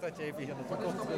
[0.00, 1.08] Bedankt dat je even hier naartoe komt.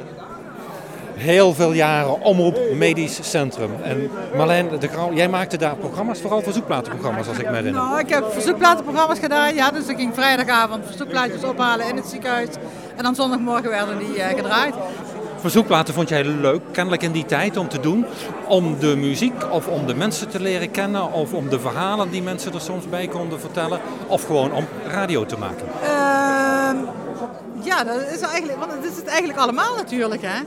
[1.15, 3.71] Heel veel jaren Omroep Medisch Centrum.
[3.83, 7.81] En Marlijn de Grauw, jij maakte daar programma's, vooral verzoekplatenprogramma's als ik me herinner.
[7.81, 9.55] Nou, ik heb verzoekplatenprogramma's gedaan.
[9.55, 12.49] Ja, dus ik ging vrijdagavond verzoekplaatjes ophalen in het ziekenhuis.
[12.95, 14.75] En dan zondagmorgen werden die uh, gedraaid.
[15.39, 18.05] Verzoekplaten vond jij leuk, kennelijk in die tijd, om te doen.
[18.47, 21.11] Om de muziek of om de mensen te leren kennen.
[21.11, 23.79] Of om de verhalen die mensen er soms bij konden vertellen.
[24.07, 25.65] Of gewoon om radio te maken.
[25.83, 26.36] Uh,
[27.77, 30.21] ja, dat is eigenlijk, want het is het eigenlijk allemaal natuurlijk.
[30.25, 30.41] Hè?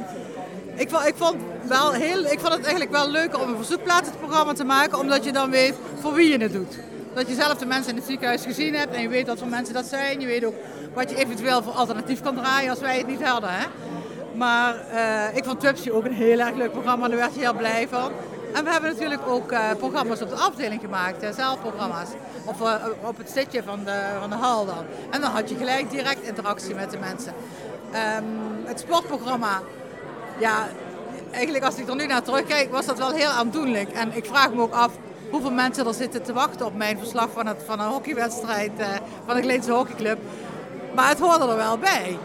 [0.74, 4.52] Ik vond, ik, vond wel heel, ik vond het eigenlijk wel leuker om een verzoekplatenprogramma
[4.52, 4.98] te maken.
[4.98, 6.78] Omdat je dan weet voor wie je het doet.
[7.14, 9.48] Dat je zelf de mensen in het ziekenhuis gezien hebt en je weet wat voor
[9.48, 10.20] mensen dat zijn.
[10.20, 10.54] Je weet ook
[10.94, 13.50] wat je eventueel voor alternatief kan draaien als wij het niet hadden.
[13.52, 13.66] Hè?
[14.34, 17.54] Maar uh, ik vond Twipsy ook een heel erg leuk programma, daar werd je heel
[17.54, 18.12] blij van.
[18.52, 22.08] En we hebben natuurlijk ook uh, programma's op de afdeling gemaakt, uh, zelfprogramma's.
[22.44, 24.84] Of uh, op het zitje van de, van de hal dan.
[25.10, 27.34] En dan had je gelijk direct interactie met de mensen.
[28.18, 29.60] Um, het sportprogramma,
[30.38, 30.68] ja,
[31.30, 33.90] eigenlijk als ik er nu naar terugkijk, was dat wel heel aandoenlijk.
[33.90, 34.92] En ik vraag me ook af
[35.30, 38.72] hoeveel mensen er zitten te wachten op mijn verslag van, het, van een hockeywedstrijd
[39.26, 40.18] van de Gleense Hockeyclub.
[40.94, 42.18] Maar het hoorde er wel bij.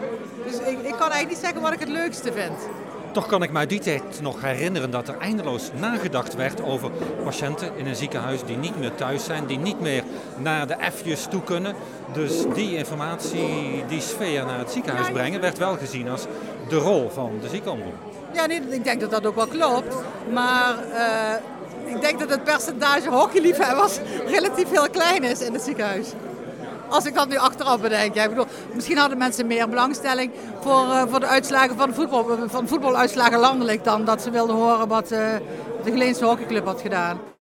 [0.44, 2.58] Dus ik, ik kan eigenlijk niet zeggen wat ik het leukste vind.
[3.16, 6.90] Toch kan ik me uit die tijd nog herinneren dat er eindeloos nagedacht werd over
[7.24, 10.02] patiënten in een ziekenhuis die niet meer thuis zijn, die niet meer
[10.38, 11.74] naar de F'jes toe kunnen.
[12.12, 16.26] Dus die informatie, die sfeer naar het ziekenhuis brengen, werd wel gezien als
[16.68, 17.94] de rol van de ziekenomroep.
[18.32, 19.96] Ja, nee, ik denk dat dat ook wel klopt.
[20.32, 23.98] Maar uh, ik denk dat het percentage hockeyliefhebbers
[24.34, 26.08] relatief heel klein is in het ziekenhuis.
[26.88, 28.14] Als ik dat nu achteraf bedenk.
[28.14, 32.68] Ik bedoel, misschien hadden mensen meer belangstelling voor, uh, voor de uitslagen van, voetbal, van
[32.68, 35.18] voetbaluitslagen landelijk dan dat ze wilden horen wat uh,
[35.84, 37.34] de Geleense hockeyclub had gedaan.